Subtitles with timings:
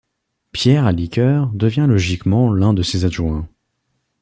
[0.51, 3.47] Pierre Aliker devient logiquement l'un de ses adjoints.